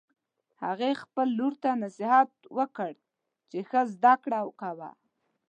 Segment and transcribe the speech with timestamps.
[0.63, 2.91] هغې خپل لور ته نصیحت وکړ
[3.49, 4.89] چې ښه زده کړه کوه